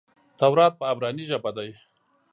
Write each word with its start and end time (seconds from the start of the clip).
تورات 0.39 0.73
په 0.79 0.85
عبراني 0.91 1.23
ژبه 1.29 1.51
دئ. 1.57 1.71